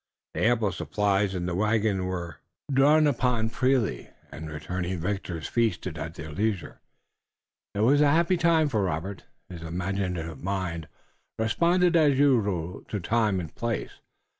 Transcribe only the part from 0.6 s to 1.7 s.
supplies in the